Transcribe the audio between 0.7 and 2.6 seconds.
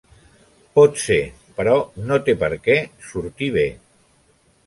Pot ser, però no té per